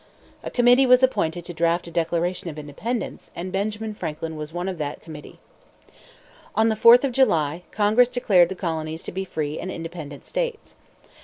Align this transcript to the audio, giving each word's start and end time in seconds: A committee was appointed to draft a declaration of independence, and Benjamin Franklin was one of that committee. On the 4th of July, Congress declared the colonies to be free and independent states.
A 0.43 0.49
committee 0.49 0.87
was 0.87 1.03
appointed 1.03 1.45
to 1.45 1.53
draft 1.53 1.85
a 1.85 1.91
declaration 1.91 2.49
of 2.49 2.57
independence, 2.57 3.29
and 3.35 3.51
Benjamin 3.51 3.93
Franklin 3.93 4.35
was 4.35 4.51
one 4.51 4.67
of 4.67 4.79
that 4.79 4.99
committee. 4.99 5.37
On 6.55 6.69
the 6.69 6.75
4th 6.75 7.03
of 7.03 7.11
July, 7.11 7.61
Congress 7.69 8.09
declared 8.09 8.49
the 8.49 8.55
colonies 8.55 9.03
to 9.03 9.11
be 9.11 9.23
free 9.25 9.59
and 9.59 9.69
independent 9.69 10.25
states. 10.25 10.73